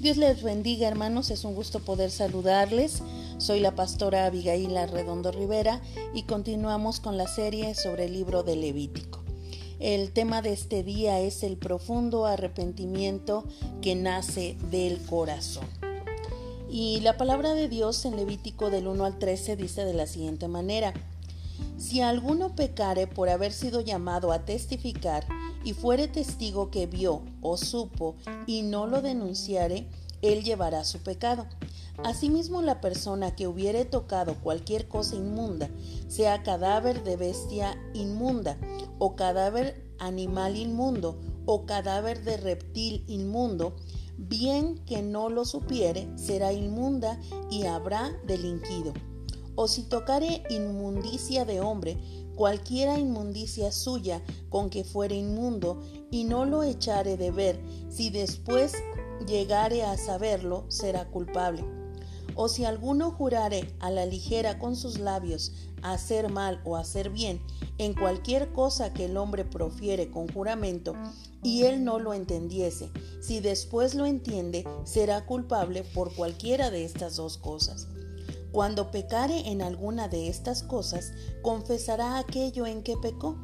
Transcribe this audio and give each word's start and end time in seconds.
Dios 0.00 0.16
les 0.16 0.44
bendiga 0.44 0.86
hermanos, 0.86 1.32
es 1.32 1.42
un 1.42 1.56
gusto 1.56 1.80
poder 1.80 2.12
saludarles. 2.12 3.02
Soy 3.38 3.58
la 3.58 3.74
pastora 3.74 4.26
Abigail 4.26 4.76
Redondo 4.88 5.32
Rivera 5.32 5.80
y 6.14 6.22
continuamos 6.22 7.00
con 7.00 7.16
la 7.16 7.26
serie 7.26 7.74
sobre 7.74 8.04
el 8.04 8.12
libro 8.12 8.44
de 8.44 8.54
Levítico. 8.54 9.24
El 9.80 10.12
tema 10.12 10.40
de 10.40 10.52
este 10.52 10.84
día 10.84 11.18
es 11.18 11.42
el 11.42 11.56
profundo 11.56 12.26
arrepentimiento 12.26 13.44
que 13.82 13.96
nace 13.96 14.56
del 14.70 15.04
corazón. 15.04 15.66
Y 16.70 17.00
la 17.00 17.16
palabra 17.16 17.54
de 17.54 17.68
Dios 17.68 18.04
en 18.04 18.14
Levítico 18.14 18.70
del 18.70 18.86
1 18.86 19.04
al 19.04 19.18
13 19.18 19.56
dice 19.56 19.84
de 19.84 19.94
la 19.94 20.06
siguiente 20.06 20.46
manera, 20.46 20.94
si 21.76 22.02
alguno 22.02 22.54
pecare 22.54 23.08
por 23.08 23.28
haber 23.30 23.52
sido 23.52 23.80
llamado 23.80 24.30
a 24.30 24.44
testificar, 24.44 25.26
y 25.64 25.72
fuere 25.72 26.08
testigo 26.08 26.70
que 26.70 26.86
vio 26.86 27.22
o 27.42 27.56
supo 27.56 28.16
y 28.46 28.62
no 28.62 28.86
lo 28.86 29.02
denunciare, 29.02 29.88
él 30.22 30.42
llevará 30.42 30.84
su 30.84 30.98
pecado. 30.98 31.46
Asimismo, 32.04 32.62
la 32.62 32.80
persona 32.80 33.34
que 33.34 33.48
hubiere 33.48 33.84
tocado 33.84 34.36
cualquier 34.36 34.86
cosa 34.86 35.16
inmunda, 35.16 35.68
sea 36.06 36.42
cadáver 36.42 37.02
de 37.02 37.16
bestia 37.16 37.76
inmunda, 37.92 38.56
o 38.98 39.16
cadáver 39.16 39.84
animal 39.98 40.56
inmundo, 40.56 41.18
o 41.44 41.66
cadáver 41.66 42.22
de 42.22 42.36
reptil 42.36 43.04
inmundo, 43.08 43.74
bien 44.16 44.78
que 44.84 45.02
no 45.02 45.28
lo 45.28 45.44
supiere, 45.44 46.08
será 46.16 46.52
inmunda 46.52 47.18
y 47.50 47.64
habrá 47.64 48.12
delinquido. 48.26 48.92
O 49.56 49.66
si 49.66 49.82
tocare 49.82 50.44
inmundicia 50.50 51.44
de 51.44 51.60
hombre, 51.60 51.98
cualquiera 52.38 53.00
inmundicia 53.00 53.72
suya 53.72 54.22
con 54.48 54.70
que 54.70 54.84
fuere 54.84 55.16
inmundo, 55.16 55.82
y 56.08 56.22
no 56.22 56.44
lo 56.44 56.62
echare 56.62 57.16
de 57.16 57.32
ver, 57.32 57.60
si 57.90 58.10
después 58.10 58.74
llegare 59.26 59.82
a 59.82 59.98
saberlo, 59.98 60.64
será 60.68 61.08
culpable. 61.08 61.64
O 62.36 62.48
si 62.48 62.64
alguno 62.64 63.10
jurare 63.10 63.74
a 63.80 63.90
la 63.90 64.06
ligera 64.06 64.60
con 64.60 64.76
sus 64.76 65.00
labios 65.00 65.52
hacer 65.82 66.30
mal 66.30 66.60
o 66.64 66.76
hacer 66.76 67.10
bien, 67.10 67.42
en 67.76 67.92
cualquier 67.92 68.52
cosa 68.52 68.92
que 68.92 69.06
el 69.06 69.16
hombre 69.16 69.44
profiere 69.44 70.08
con 70.08 70.28
juramento, 70.28 70.94
y 71.42 71.64
él 71.64 71.82
no 71.82 71.98
lo 71.98 72.14
entendiese, 72.14 72.92
si 73.20 73.40
después 73.40 73.96
lo 73.96 74.06
entiende, 74.06 74.64
será 74.84 75.26
culpable 75.26 75.82
por 75.82 76.14
cualquiera 76.14 76.70
de 76.70 76.84
estas 76.84 77.16
dos 77.16 77.36
cosas. 77.36 77.88
Cuando 78.52 78.90
pecare 78.90 79.50
en 79.50 79.60
alguna 79.60 80.08
de 80.08 80.28
estas 80.28 80.62
cosas, 80.62 81.12
confesará 81.42 82.18
aquello 82.18 82.66
en 82.66 82.82
que 82.82 82.96
pecó, 82.96 83.36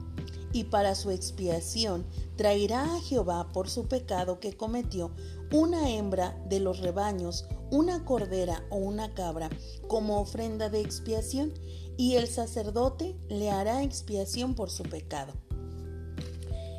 y 0.52 0.64
para 0.64 0.94
su 0.94 1.10
expiación 1.10 2.06
traerá 2.36 2.84
a 2.84 3.00
Jehová 3.00 3.48
por 3.52 3.68
su 3.68 3.86
pecado 3.86 4.38
que 4.38 4.56
cometió 4.56 5.10
una 5.52 5.90
hembra 5.90 6.40
de 6.48 6.60
los 6.60 6.78
rebaños, 6.78 7.44
una 7.70 8.04
cordera 8.04 8.64
o 8.70 8.76
una 8.76 9.14
cabra, 9.14 9.50
como 9.88 10.20
ofrenda 10.20 10.70
de 10.70 10.80
expiación, 10.80 11.52
y 11.96 12.14
el 12.14 12.28
sacerdote 12.28 13.16
le 13.28 13.50
hará 13.50 13.82
expiación 13.82 14.54
por 14.54 14.70
su 14.70 14.84
pecado. 14.84 15.32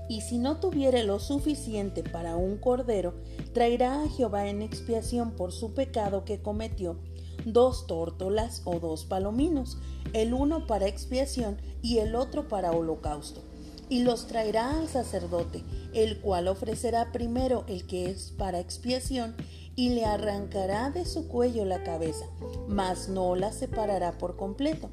Y 0.08 0.22
si 0.22 0.38
no 0.38 0.60
tuviere 0.60 1.04
lo 1.04 1.20
suficiente 1.20 2.04
para 2.04 2.38
un 2.38 2.58
cordero, 2.58 3.16
traerá 3.54 4.04
a 4.04 4.10
Jehová 4.10 4.48
en 4.48 4.62
expiación 4.62 5.32
por 5.32 5.52
su 5.52 5.73
pecado 5.73 6.26
que 6.26 6.42
cometió 6.42 6.98
dos 7.46 7.88
tórtolas 7.88 8.62
o 8.66 8.80
dos 8.80 9.06
palominos, 9.06 9.78
el 10.14 10.34
uno 10.34 10.68
para 10.68 10.88
expiación 10.88 11.58
y 11.82 12.00
el 12.00 12.16
otro 12.16 12.48
para 12.48 12.72
holocausto. 12.72 13.42
Y 13.88 14.04
los 14.04 14.28
traerá 14.28 14.80
al 14.80 14.88
sacerdote, 14.88 15.64
el 15.94 16.20
cual 16.20 16.48
ofrecerá 16.48 17.12
primero 17.12 17.64
el 17.68 17.86
que 17.86 18.10
es 18.10 18.32
para 18.32 18.60
expiación 18.60 19.36
y 19.76 19.90
le 19.90 20.05
arrancará 20.05 20.89
de 20.89 21.05
su 21.05 21.28
cuello 21.28 21.66
la 21.66 21.84
cabeza, 21.84 22.26
mas 22.67 23.10
no 23.10 23.36
la 23.36 23.52
separará 23.52 24.17
por 24.17 24.38
completo, 24.38 24.89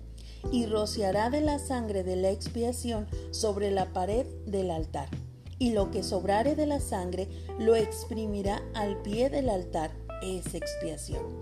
y 0.51 0.67
rociará 0.67 1.31
de 1.31 1.41
la 1.41 1.59
sangre 1.59 2.03
de 2.03 2.17
la 2.17 2.31
expiación 2.31 3.07
sobre 3.31 3.71
la 3.71 3.93
pared 3.93 4.27
del 4.45 4.71
altar. 4.71 5.09
Y 5.59 5.71
lo 5.71 5.93
que 5.93 6.03
sobrare 6.03 6.57
de 6.57 6.67
la 6.67 6.81
sangre 6.81 7.29
lo 7.59 7.77
exprimirá 7.77 8.61
al 8.75 9.01
pie 9.03 9.31
del 9.31 9.49
altar, 9.49 9.93
es 10.23 10.55
expiación 10.55 11.42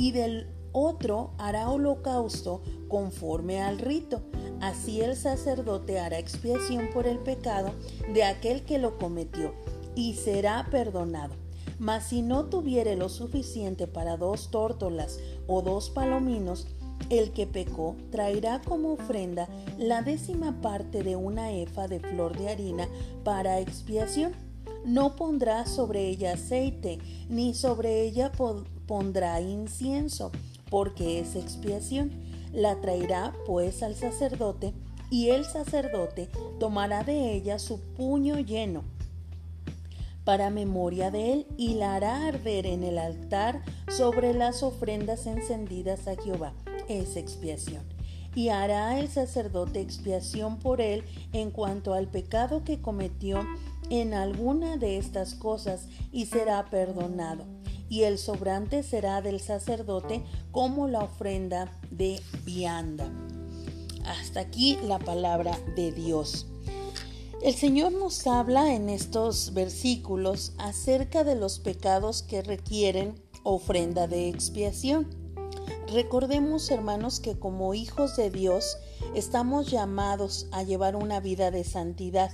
y 0.00 0.12
del 0.12 0.46
otro 0.72 1.32
hará 1.36 1.68
holocausto 1.68 2.62
conforme 2.88 3.60
al 3.60 3.78
rito. 3.78 4.22
Así 4.58 5.02
el 5.02 5.14
sacerdote 5.14 6.00
hará 6.00 6.18
expiación 6.18 6.88
por 6.94 7.06
el 7.06 7.18
pecado 7.18 7.72
de 8.14 8.24
aquel 8.24 8.64
que 8.64 8.78
lo 8.78 8.96
cometió 8.96 9.52
y 9.94 10.14
será 10.14 10.66
perdonado. 10.70 11.34
Mas 11.78 12.08
si 12.08 12.22
no 12.22 12.46
tuviere 12.46 12.96
lo 12.96 13.10
suficiente 13.10 13.86
para 13.86 14.16
dos 14.16 14.50
tórtolas 14.50 15.20
o 15.46 15.60
dos 15.60 15.90
palominos, 15.90 16.66
el 17.10 17.32
que 17.32 17.46
pecó 17.46 17.94
traerá 18.10 18.62
como 18.62 18.94
ofrenda 18.94 19.50
la 19.76 20.00
décima 20.00 20.62
parte 20.62 21.02
de 21.02 21.16
una 21.16 21.52
efa 21.52 21.88
de 21.88 22.00
flor 22.00 22.38
de 22.38 22.48
harina 22.48 22.88
para 23.22 23.60
expiación. 23.60 24.32
No 24.84 25.16
pondrá 25.16 25.66
sobre 25.66 26.08
ella 26.08 26.34
aceite, 26.34 26.98
ni 27.28 27.54
sobre 27.54 28.02
ella 28.02 28.32
pondrá 28.86 29.40
incienso, 29.40 30.32
porque 30.70 31.20
es 31.20 31.36
expiación. 31.36 32.10
La 32.52 32.80
traerá 32.80 33.32
pues 33.46 33.82
al 33.82 33.94
sacerdote, 33.94 34.74
y 35.10 35.30
el 35.30 35.44
sacerdote 35.44 36.28
tomará 36.58 37.04
de 37.04 37.34
ella 37.34 37.58
su 37.58 37.80
puño 37.80 38.38
lleno 38.38 38.84
para 40.30 40.50
memoria 40.50 41.10
de 41.10 41.32
él 41.32 41.46
y 41.56 41.74
la 41.74 41.96
hará 41.96 42.28
arder 42.28 42.66
en 42.66 42.84
el 42.84 42.98
altar 42.98 43.62
sobre 43.88 44.32
las 44.32 44.62
ofrendas 44.62 45.26
encendidas 45.26 46.06
a 46.06 46.14
Jehová. 46.14 46.52
Es 46.88 47.16
expiación. 47.16 47.82
Y 48.36 48.50
hará 48.50 49.00
el 49.00 49.08
sacerdote 49.08 49.80
expiación 49.80 50.58
por 50.58 50.80
él 50.80 51.02
en 51.32 51.50
cuanto 51.50 51.94
al 51.94 52.06
pecado 52.06 52.62
que 52.62 52.80
cometió 52.80 53.40
en 53.90 54.14
alguna 54.14 54.76
de 54.76 54.96
estas 54.96 55.34
cosas 55.34 55.88
y 56.10 56.26
será 56.26 56.70
perdonado 56.70 57.44
y 57.90 58.04
el 58.04 58.18
sobrante 58.18 58.82
será 58.82 59.20
del 59.20 59.40
sacerdote 59.40 60.22
como 60.52 60.88
la 60.88 61.00
ofrenda 61.00 61.76
de 61.90 62.22
vianda. 62.44 63.10
Hasta 64.06 64.40
aquí 64.40 64.78
la 64.84 64.98
palabra 64.98 65.58
de 65.76 65.92
Dios. 65.92 66.46
El 67.42 67.54
Señor 67.54 67.92
nos 67.92 68.26
habla 68.26 68.74
en 68.74 68.88
estos 68.88 69.52
versículos 69.54 70.52
acerca 70.58 71.24
de 71.24 71.34
los 71.34 71.58
pecados 71.58 72.22
que 72.22 72.42
requieren 72.42 73.20
ofrenda 73.42 74.06
de 74.06 74.28
expiación. 74.28 75.08
Recordemos, 75.92 76.70
hermanos, 76.70 77.18
que 77.18 77.38
como 77.38 77.74
hijos 77.74 78.16
de 78.16 78.30
Dios 78.30 78.76
estamos 79.14 79.68
llamados 79.68 80.46
a 80.52 80.62
llevar 80.62 80.94
una 80.94 81.18
vida 81.18 81.50
de 81.50 81.64
santidad, 81.64 82.30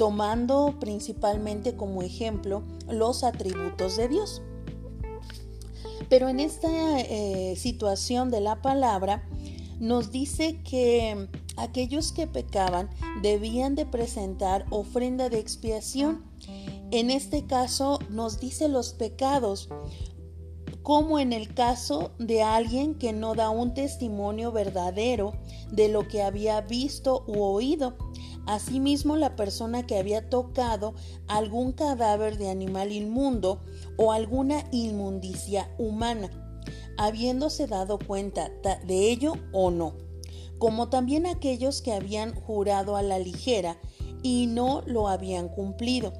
tomando 0.00 0.78
principalmente 0.80 1.76
como 1.76 2.00
ejemplo 2.00 2.62
los 2.88 3.22
atributos 3.22 3.98
de 3.98 4.08
Dios. 4.08 4.40
Pero 6.08 6.30
en 6.30 6.40
esta 6.40 7.00
eh, 7.00 7.54
situación 7.54 8.30
de 8.30 8.40
la 8.40 8.62
palabra 8.62 9.28
nos 9.78 10.10
dice 10.10 10.62
que 10.62 11.28
aquellos 11.58 12.12
que 12.12 12.26
pecaban 12.26 12.88
debían 13.20 13.74
de 13.74 13.84
presentar 13.84 14.64
ofrenda 14.70 15.28
de 15.28 15.38
expiación. 15.38 16.24
En 16.90 17.10
este 17.10 17.44
caso 17.44 17.98
nos 18.08 18.40
dice 18.40 18.70
los 18.70 18.94
pecados, 18.94 19.68
como 20.82 21.18
en 21.18 21.34
el 21.34 21.52
caso 21.52 22.12
de 22.18 22.42
alguien 22.42 22.94
que 22.94 23.12
no 23.12 23.34
da 23.34 23.50
un 23.50 23.74
testimonio 23.74 24.50
verdadero 24.50 25.34
de 25.70 25.90
lo 25.90 26.08
que 26.08 26.22
había 26.22 26.62
visto 26.62 27.22
u 27.26 27.42
oído. 27.42 27.98
Asimismo, 28.46 29.16
la 29.16 29.36
persona 29.36 29.86
que 29.86 29.98
había 29.98 30.28
tocado 30.28 30.94
algún 31.28 31.72
cadáver 31.72 32.38
de 32.38 32.50
animal 32.50 32.92
inmundo 32.92 33.60
o 33.96 34.12
alguna 34.12 34.64
inmundicia 34.72 35.70
humana, 35.78 36.30
habiéndose 36.96 37.66
dado 37.66 37.98
cuenta 37.98 38.50
de 38.86 39.10
ello 39.10 39.34
o 39.52 39.70
no, 39.70 39.94
como 40.58 40.88
también 40.88 41.26
aquellos 41.26 41.82
que 41.82 41.92
habían 41.92 42.34
jurado 42.34 42.96
a 42.96 43.02
la 43.02 43.18
ligera 43.18 43.78
y 44.22 44.46
no 44.46 44.82
lo 44.86 45.08
habían 45.08 45.48
cumplido. 45.48 46.12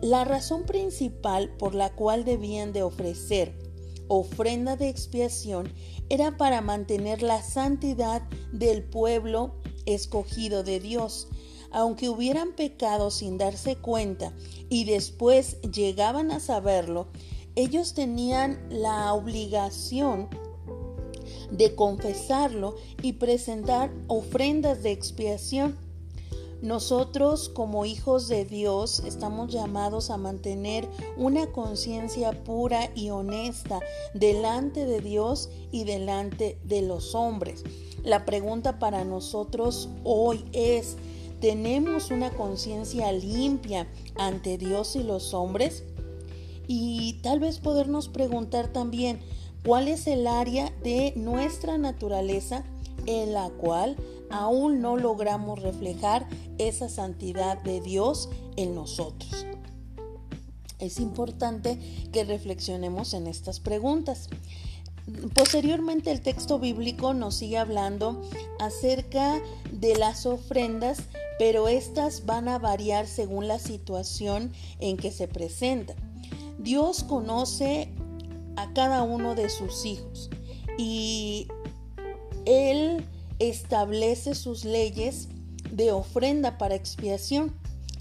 La 0.00 0.24
razón 0.24 0.64
principal 0.64 1.50
por 1.58 1.74
la 1.74 1.94
cual 1.94 2.24
debían 2.24 2.72
de 2.72 2.82
ofrecer 2.82 3.68
ofrenda 4.08 4.76
de 4.76 4.88
expiación 4.88 5.72
era 6.08 6.36
para 6.36 6.60
mantener 6.60 7.22
la 7.22 7.42
santidad 7.42 8.22
del 8.52 8.82
pueblo 8.82 9.56
escogido 9.94 10.62
de 10.62 10.80
Dios. 10.80 11.28
Aunque 11.70 12.08
hubieran 12.08 12.52
pecado 12.52 13.10
sin 13.10 13.36
darse 13.36 13.76
cuenta 13.76 14.32
y 14.68 14.84
después 14.84 15.60
llegaban 15.62 16.30
a 16.30 16.40
saberlo, 16.40 17.08
ellos 17.56 17.94
tenían 17.94 18.58
la 18.70 19.12
obligación 19.12 20.28
de 21.50 21.74
confesarlo 21.74 22.76
y 23.02 23.14
presentar 23.14 23.92
ofrendas 24.06 24.82
de 24.82 24.92
expiación. 24.92 25.76
Nosotros 26.60 27.48
como 27.48 27.84
hijos 27.84 28.26
de 28.26 28.44
Dios 28.44 29.00
estamos 29.06 29.52
llamados 29.52 30.10
a 30.10 30.16
mantener 30.16 30.88
una 31.16 31.52
conciencia 31.52 32.32
pura 32.42 32.90
y 32.96 33.10
honesta 33.10 33.78
delante 34.12 34.84
de 34.84 35.00
Dios 35.00 35.50
y 35.70 35.84
delante 35.84 36.58
de 36.64 36.82
los 36.82 37.14
hombres. 37.14 37.62
La 38.08 38.24
pregunta 38.24 38.78
para 38.78 39.04
nosotros 39.04 39.90
hoy 40.02 40.42
es, 40.54 40.96
¿tenemos 41.42 42.10
una 42.10 42.30
conciencia 42.30 43.12
limpia 43.12 43.86
ante 44.16 44.56
Dios 44.56 44.96
y 44.96 45.02
los 45.02 45.34
hombres? 45.34 45.84
Y 46.66 47.20
tal 47.22 47.38
vez 47.38 47.58
podernos 47.58 48.08
preguntar 48.08 48.68
también, 48.68 49.20
¿cuál 49.62 49.88
es 49.88 50.06
el 50.06 50.26
área 50.26 50.72
de 50.82 51.12
nuestra 51.16 51.76
naturaleza 51.76 52.64
en 53.04 53.34
la 53.34 53.50
cual 53.50 53.96
aún 54.30 54.80
no 54.80 54.96
logramos 54.96 55.60
reflejar 55.60 56.26
esa 56.58 56.88
santidad 56.88 57.62
de 57.62 57.80
Dios 57.82 58.30
en 58.56 58.74
nosotros. 58.74 59.46
Es 60.78 61.00
importante 61.00 61.78
que 62.12 62.24
reflexionemos 62.24 63.14
en 63.14 63.26
estas 63.26 63.58
preguntas. 63.60 64.28
Posteriormente 65.34 66.10
el 66.10 66.20
texto 66.20 66.58
bíblico 66.58 67.14
nos 67.14 67.36
sigue 67.36 67.56
hablando 67.56 68.20
acerca 68.58 69.40
de 69.72 69.96
las 69.96 70.26
ofrendas, 70.26 70.98
pero 71.38 71.68
estas 71.68 72.26
van 72.26 72.48
a 72.48 72.58
variar 72.58 73.06
según 73.06 73.48
la 73.48 73.58
situación 73.58 74.52
en 74.80 74.96
que 74.96 75.10
se 75.10 75.26
presenta. 75.28 75.94
Dios 76.58 77.04
conoce 77.04 77.92
a 78.56 78.72
cada 78.74 79.02
uno 79.02 79.34
de 79.34 79.48
sus 79.48 79.86
hijos 79.86 80.28
y 80.76 81.48
Él 82.44 83.04
establece 83.38 84.34
sus 84.34 84.64
leyes 84.64 85.28
de 85.70 85.92
ofrenda 85.92 86.58
para 86.58 86.74
expiación. 86.74 87.54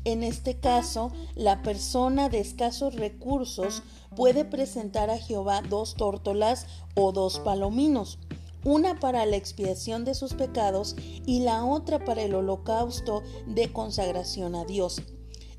En 0.04 0.24
este 0.24 0.57
caso, 0.57 1.12
la 1.36 1.62
persona 1.62 2.30
de 2.30 2.39
escasos 2.39 2.95
recursos 2.95 3.83
puede 4.17 4.43
presentar 4.43 5.11
a 5.11 5.17
Jehová 5.17 5.61
dos 5.61 5.93
tórtolas 5.95 6.65
o 6.95 7.11
dos 7.11 7.39
palominos, 7.39 8.17
una 8.65 8.99
para 8.99 9.25
la 9.27 9.37
expiación 9.37 10.03
de 10.03 10.15
sus 10.15 10.33
pecados 10.33 10.95
y 11.25 11.41
la 11.41 11.63
otra 11.63 12.03
para 12.03 12.23
el 12.23 12.33
holocausto 12.33 13.21
de 13.45 13.71
consagración 13.71 14.55
a 14.55 14.65
Dios. 14.65 15.03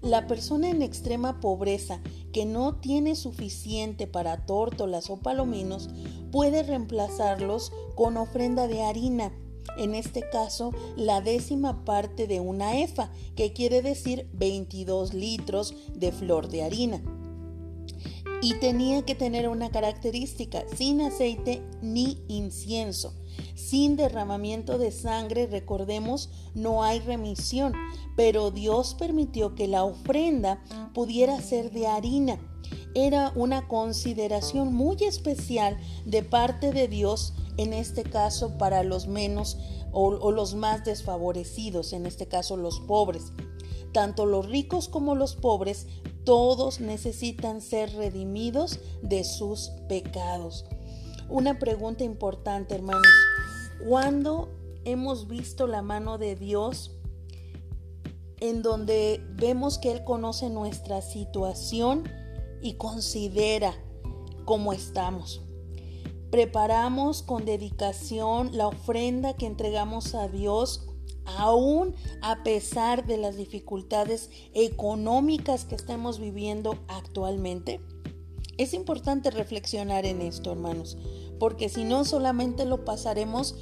La 0.02 0.26
persona 0.26 0.68
en 0.68 0.82
extrema 0.82 1.40
pobreza 1.40 2.00
que 2.32 2.44
no 2.44 2.74
tiene 2.74 3.14
suficiente 3.14 4.08
para 4.08 4.44
tórtolas 4.44 5.08
o 5.08 5.18
palominos 5.18 5.88
puede 6.32 6.64
reemplazarlos 6.64 7.72
con 7.94 8.16
ofrenda 8.16 8.66
de 8.66 8.82
harina 8.82 9.32
en 9.76 9.94
este 9.94 10.28
caso 10.28 10.72
la 10.96 11.20
décima 11.20 11.84
parte 11.84 12.26
de 12.26 12.40
una 12.40 12.80
efa, 12.80 13.10
que 13.36 13.52
quiere 13.52 13.80
decir 13.80 14.28
22 14.32 15.14
litros 15.14 15.74
de 15.94 16.10
flor 16.10 16.48
de 16.48 16.64
harina. 16.64 17.00
Y 18.40 18.54
tenía 18.60 19.02
que 19.04 19.14
tener 19.14 19.48
una 19.48 19.70
característica, 19.70 20.64
sin 20.76 21.00
aceite 21.00 21.62
ni 21.82 22.22
incienso. 22.28 23.14
Sin 23.54 23.96
derramamiento 23.96 24.78
de 24.78 24.92
sangre, 24.92 25.46
recordemos, 25.46 26.30
no 26.54 26.84
hay 26.84 27.00
remisión, 27.00 27.72
pero 28.16 28.50
Dios 28.50 28.94
permitió 28.94 29.54
que 29.54 29.66
la 29.66 29.84
ofrenda 29.84 30.62
pudiera 30.94 31.40
ser 31.40 31.72
de 31.72 31.86
harina. 31.86 32.38
Era 32.94 33.32
una 33.34 33.68
consideración 33.68 34.72
muy 34.72 34.96
especial 35.00 35.76
de 36.04 36.22
parte 36.22 36.72
de 36.72 36.88
Dios 36.88 37.34
en 37.56 37.72
este 37.72 38.04
caso 38.04 38.56
para 38.56 38.82
los 38.84 39.08
menos 39.08 39.58
o, 39.92 40.30
los 40.30 40.54
más 40.54 40.84
desfavorecidos, 40.84 41.92
en 41.92 42.06
este 42.06 42.26
caso 42.26 42.56
los 42.56 42.80
pobres. 42.80 43.32
Tanto 43.92 44.26
los 44.26 44.46
ricos 44.46 44.88
como 44.88 45.14
los 45.14 45.34
pobres, 45.34 45.86
todos 46.28 46.78
necesitan 46.80 47.62
ser 47.62 47.90
redimidos 47.94 48.80
de 49.00 49.24
sus 49.24 49.70
pecados. 49.88 50.66
Una 51.30 51.58
pregunta 51.58 52.04
importante, 52.04 52.74
hermanos. 52.74 53.06
¿Cuándo 53.88 54.50
hemos 54.84 55.26
visto 55.26 55.66
la 55.66 55.80
mano 55.80 56.18
de 56.18 56.36
Dios 56.36 56.90
en 58.40 58.60
donde 58.60 59.24
vemos 59.36 59.78
que 59.78 59.90
Él 59.90 60.04
conoce 60.04 60.50
nuestra 60.50 61.00
situación 61.00 62.04
y 62.60 62.74
considera 62.74 63.72
cómo 64.44 64.74
estamos? 64.74 65.40
preparamos 66.30 67.22
con 67.22 67.46
dedicación 67.46 68.50
la 68.52 68.68
ofrenda 68.68 69.34
que 69.34 69.46
entregamos 69.46 70.14
a 70.14 70.28
Dios 70.28 70.87
aún 71.36 71.94
a 72.22 72.42
pesar 72.42 73.06
de 73.06 73.18
las 73.18 73.36
dificultades 73.36 74.30
económicas 74.54 75.64
que 75.64 75.74
estamos 75.74 76.18
viviendo 76.18 76.78
actualmente? 76.88 77.80
Es 78.56 78.74
importante 78.74 79.30
reflexionar 79.30 80.04
en 80.04 80.20
esto, 80.20 80.50
hermanos, 80.50 80.98
porque 81.38 81.68
si 81.68 81.84
no 81.84 82.04
solamente 82.04 82.64
lo 82.64 82.84
pasaremos 82.84 83.54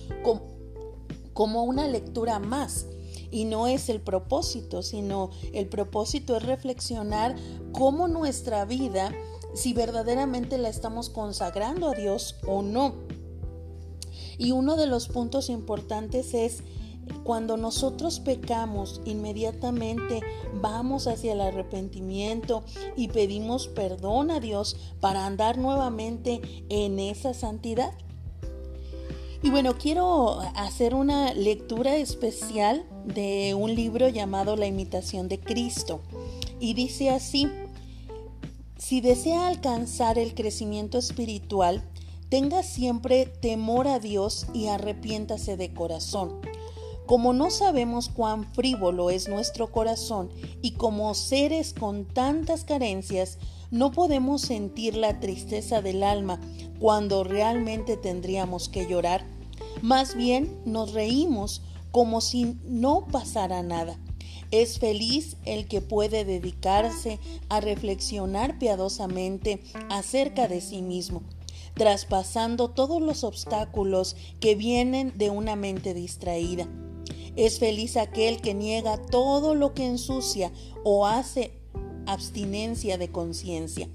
como 1.33 1.65
una 1.65 1.87
lectura 1.87 2.39
más. 2.39 2.87
Y 3.29 3.45
no 3.45 3.67
es 3.67 3.89
el 3.89 4.01
propósito, 4.01 4.83
sino 4.83 5.31
el 5.53 5.69
propósito 5.69 6.37
es 6.37 6.45
reflexionar 6.45 7.35
cómo 7.73 8.07
nuestra 8.07 8.65
vida 8.65 9.13
si 9.53 9.73
verdaderamente 9.73 10.59
la 10.59 10.69
estamos 10.69 11.11
consagrando 11.11 11.89
a 11.89 11.95
Dios 11.95 12.37
o 12.47 12.63
no. 12.63 12.95
Y 14.39 14.53
uno 14.53 14.77
de 14.77 14.87
los 14.87 15.09
puntos 15.09 15.49
importantes 15.49 16.35
es 16.35 16.63
cuando 17.25 17.57
nosotros 17.57 18.21
pecamos, 18.21 19.01
inmediatamente 19.05 20.21
vamos 20.61 21.07
hacia 21.07 21.33
el 21.33 21.41
arrepentimiento 21.41 22.65
y 22.97 23.09
pedimos 23.09 23.69
perdón 23.69 24.31
a 24.31 24.41
Dios 24.41 24.77
para 25.01 25.27
andar 25.27 25.59
nuevamente 25.59 26.41
en 26.69 26.99
esa 26.99 27.35
santidad. 27.35 27.93
Y 29.43 29.51
bueno, 29.51 29.77
quiero 29.79 30.41
hacer 30.55 30.95
una 30.95 31.33
lectura 31.35 31.97
especial 31.97 32.85
de 33.05 33.55
un 33.55 33.75
libro 33.75 34.09
llamado 34.09 34.57
La 34.57 34.67
imitación 34.67 35.29
de 35.29 35.39
Cristo. 35.39 36.01
Y 36.59 36.75
dice 36.75 37.11
así, 37.11 37.49
si 38.79 39.01
desea 39.01 39.47
alcanzar 39.47 40.19
el 40.19 40.35
crecimiento 40.35 40.99
espiritual, 40.99 41.83
tenga 42.29 42.63
siempre 42.63 43.27
temor 43.27 43.89
a 43.89 43.99
Dios 43.99 44.47
y 44.53 44.67
arrepiéntase 44.67 45.57
de 45.57 45.73
corazón. 45.73 46.41
Como 47.07 47.33
no 47.33 47.51
sabemos 47.51 48.09
cuán 48.09 48.53
frívolo 48.53 49.11
es 49.11 49.29
nuestro 49.29 49.71
corazón 49.71 50.29
y 50.61 50.73
como 50.73 51.15
seres 51.15 51.73
con 51.73 52.05
tantas 52.05 52.65
carencias, 52.65 53.39
no 53.71 53.93
podemos 53.93 54.43
sentir 54.43 54.97
la 54.97 55.21
tristeza 55.21 55.83
del 55.83 56.03
alma 56.03 56.41
cuando 56.81 57.23
realmente 57.23 57.97
tendríamos 57.97 58.69
que 58.69 58.89
llorar. 58.89 59.25
Más 59.83 60.17
bien 60.17 60.61
nos 60.65 60.95
reímos 60.95 61.63
como 61.93 62.21
si 62.21 62.57
no 62.65 63.07
pasara 63.07 63.63
nada. 63.63 63.97
Es 64.51 64.81
feliz 64.81 65.37
el 65.45 65.69
que 65.69 65.81
puede 65.81 66.25
dedicarse 66.25 67.21
a 67.49 67.61
reflexionar 67.61 68.59
piadosamente 68.59 69.63
acerca 69.91 70.49
de 70.49 70.61
sí 70.61 70.83
mismo, 70.83 71.23
traspasando 71.75 72.69
todos 72.69 73.01
los 73.01 73.23
obstáculos 73.23 74.17
que 74.41 74.57
vienen 74.57 75.13
de 75.17 75.31
una 75.31 75.55
mente 75.55 75.95
distraída. 75.95 76.67
Es 77.37 77.59
feliz 77.59 77.97
aquel 77.97 78.41
que 78.41 78.55
niega 78.55 78.97
todo 78.97 79.55
lo 79.55 79.75
que 79.75 79.87
ensucia 79.87 80.51
o 80.85 81.07
hace 81.07 81.53
abstinencia 82.07 82.99
de 82.99 83.11
conciencia. 83.11 83.89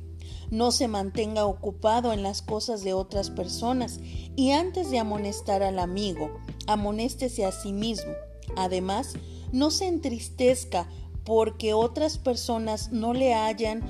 No 0.51 0.71
se 0.71 0.87
mantenga 0.87 1.45
ocupado 1.45 2.13
en 2.13 2.23
las 2.23 2.41
cosas 2.41 2.83
de 2.83 2.93
otras 2.93 3.29
personas 3.29 3.99
y 4.35 4.51
antes 4.51 4.91
de 4.91 4.99
amonestar 4.99 5.63
al 5.63 5.79
amigo, 5.79 6.29
amonéstese 6.67 7.45
a 7.45 7.51
sí 7.51 7.73
mismo. 7.73 8.11
Además, 8.55 9.13
no 9.51 9.71
se 9.71 9.87
entristezca 9.87 10.87
porque 11.23 11.73
otras 11.73 12.17
personas 12.17 12.91
no 12.91 13.13
le 13.13 13.33
hayan, 13.33 13.81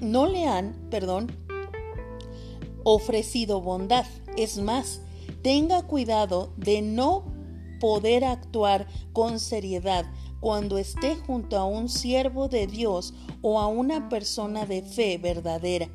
no 0.00 0.26
le 0.26 0.46
han, 0.46 0.74
perdón, 0.90 1.32
ofrecido 2.84 3.60
bondad. 3.60 4.06
Es 4.36 4.58
más, 4.58 5.00
tenga 5.42 5.82
cuidado 5.82 6.52
de 6.56 6.80
no 6.80 7.37
poder 7.80 8.24
actuar 8.24 8.86
con 9.12 9.40
seriedad 9.40 10.04
cuando 10.40 10.78
esté 10.78 11.16
junto 11.16 11.56
a 11.56 11.64
un 11.64 11.88
siervo 11.88 12.48
de 12.48 12.66
Dios 12.66 13.14
o 13.42 13.58
a 13.60 13.66
una 13.66 14.08
persona 14.08 14.66
de 14.66 14.82
fe 14.82 15.18
verdadera. 15.18 15.88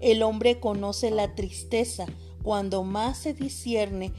El 0.00 0.22
hombre 0.22 0.60
conoce 0.60 1.10
la 1.10 1.34
tristeza 1.34 2.06
cuando 2.42 2.84
más 2.84 3.18
se 3.18 3.34
discierne 3.34 4.12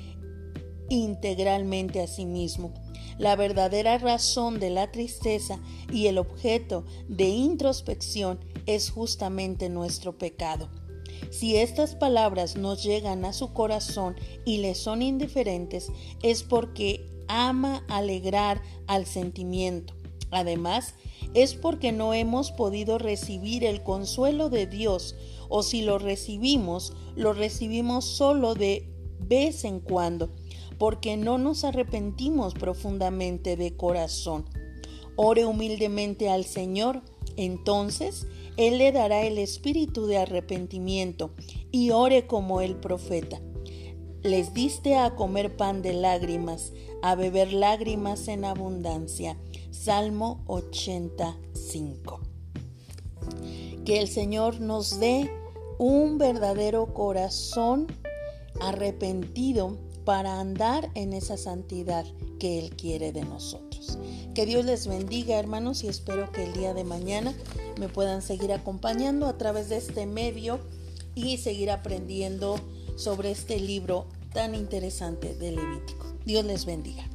integralmente 0.89 2.01
a 2.01 2.07
sí 2.07 2.25
mismo. 2.25 2.73
La 3.17 3.35
verdadera 3.35 3.97
razón 3.97 4.59
de 4.59 4.69
la 4.69 4.91
tristeza 4.91 5.59
y 5.91 6.07
el 6.07 6.17
objeto 6.17 6.85
de 7.07 7.29
introspección 7.29 8.39
es 8.65 8.89
justamente 8.89 9.69
nuestro 9.69 10.17
pecado. 10.17 10.69
Si 11.29 11.55
estas 11.57 11.95
palabras 11.95 12.55
nos 12.55 12.83
llegan 12.83 13.25
a 13.25 13.33
su 13.33 13.53
corazón 13.53 14.15
y 14.45 14.57
le 14.57 14.75
son 14.75 15.01
indiferentes, 15.01 15.91
es 16.21 16.43
porque 16.43 17.05
ama 17.27 17.83
alegrar 17.87 18.61
al 18.87 19.05
sentimiento. 19.05 19.93
Además, 20.31 20.95
es 21.33 21.53
porque 21.53 21.91
no 21.91 22.13
hemos 22.13 22.51
podido 22.51 22.97
recibir 22.97 23.63
el 23.63 23.83
consuelo 23.83 24.49
de 24.49 24.67
Dios 24.67 25.15
o 25.49 25.63
si 25.63 25.81
lo 25.81 25.97
recibimos, 25.97 26.93
lo 27.15 27.33
recibimos 27.33 28.05
solo 28.05 28.55
de 28.55 28.89
vez 29.19 29.63
en 29.63 29.79
cuando, 29.79 30.29
porque 30.77 31.17
no 31.17 31.37
nos 31.37 31.63
arrepentimos 31.63 32.53
profundamente 32.53 33.55
de 33.55 33.75
corazón. 33.75 34.45
Ore 35.15 35.45
humildemente 35.45 36.29
al 36.29 36.45
Señor, 36.45 37.01
entonces 37.37 38.27
Él 38.57 38.77
le 38.77 38.91
dará 38.91 39.23
el 39.23 39.37
espíritu 39.37 40.05
de 40.07 40.17
arrepentimiento 40.17 41.31
y 41.71 41.91
ore 41.91 42.27
como 42.27 42.61
el 42.61 42.75
profeta. 42.75 43.41
Les 44.23 44.53
diste 44.53 44.95
a 44.95 45.15
comer 45.15 45.55
pan 45.55 45.81
de 45.81 45.93
lágrimas, 45.93 46.73
a 47.01 47.15
beber 47.15 47.53
lágrimas 47.53 48.27
en 48.27 48.43
abundancia. 48.45 49.37
Salmo 49.69 50.43
85. 50.47 52.21
Que 53.85 53.99
el 53.99 54.07
Señor 54.07 54.61
nos 54.61 54.99
dé 54.99 55.29
un 55.77 56.17
verdadero 56.17 56.93
corazón 56.93 57.87
arrepentido 58.59 59.77
para 60.05 60.39
andar 60.39 60.89
en 60.95 61.13
esa 61.13 61.37
santidad 61.37 62.05
que 62.39 62.59
Él 62.59 62.75
quiere 62.75 63.11
de 63.11 63.25
Que 64.33 64.45
Dios 64.45 64.65
les 64.65 64.87
bendiga 64.87 65.39
hermanos 65.39 65.83
y 65.83 65.87
espero 65.87 66.31
que 66.31 66.43
el 66.43 66.53
día 66.53 66.73
de 66.73 66.83
mañana 66.83 67.33
me 67.79 67.89
puedan 67.89 68.21
seguir 68.21 68.51
acompañando 68.51 69.27
a 69.27 69.37
través 69.37 69.69
de 69.69 69.77
este 69.77 70.05
medio 70.05 70.59
y 71.15 71.37
seguir 71.37 71.71
aprendiendo 71.71 72.59
sobre 72.95 73.31
este 73.31 73.59
libro 73.59 74.07
tan 74.33 74.55
interesante 74.55 75.33
de 75.35 75.51
Levítico. 75.51 76.05
Dios 76.25 76.45
les 76.45 76.65
bendiga. 76.65 77.07